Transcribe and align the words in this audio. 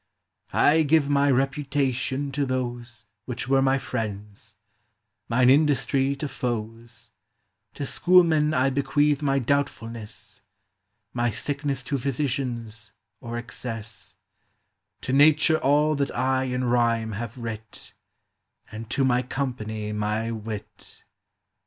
I 0.55 0.81
give 0.81 1.11
my 1.11 1.29
reputation 1.29 2.31
to 2.31 2.43
those 2.43 3.05
Which 3.25 3.47
were 3.47 3.61
my 3.61 3.77
friends; 3.77 4.55
mine 5.29 5.51
industry 5.51 6.15
to 6.15 6.27
foes; 6.27 7.11
To 7.75 7.85
schoolmen 7.85 8.51
I 8.51 8.71
bequeathe 8.71 9.21
my 9.21 9.37
doubtfulness; 9.37 10.41
My 11.13 11.29
sickness 11.29 11.83
to 11.83 11.99
physicians, 11.99 12.93
or 13.19 13.37
excess; 13.37 14.17
To 15.01 15.13
Nature 15.13 15.59
all 15.59 15.93
that 15.97 16.09
I 16.17 16.45
in 16.45 16.63
rhyme 16.63 17.11
have 17.11 17.37
writ; 17.37 17.93
And 18.71 18.89
to 18.89 19.05
my 19.05 19.21
company 19.21 19.93
my 19.93 20.31
wit. 20.31 21.03